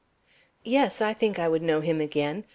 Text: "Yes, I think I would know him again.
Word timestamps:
"Yes, 0.63 0.99
I 0.99 1.13
think 1.13 1.37
I 1.37 1.47
would 1.47 1.61
know 1.61 1.81
him 1.81 2.01
again. 2.01 2.45